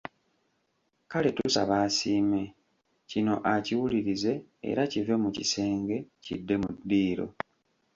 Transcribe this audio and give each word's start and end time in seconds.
Kale 1.11 1.29
tusaba 1.37 1.75
asiime, 1.85 2.41
kino 3.09 3.33
akiwulirize 3.53 4.33
era 4.69 4.81
kive 4.91 5.15
mu 5.23 5.29
kisenge, 5.35 5.97
kidde 6.23 6.55
mu 6.61 6.69
ddiiro. 6.77 7.27